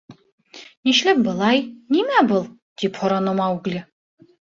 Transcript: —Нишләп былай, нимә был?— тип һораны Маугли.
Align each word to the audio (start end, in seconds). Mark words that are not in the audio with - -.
—Нишләп 0.87 1.19
былай, 1.27 1.61
нимә 1.97 2.23
был?— 2.31 2.41
тип 2.85 2.97
һораны 3.03 3.35
Маугли. 3.41 3.83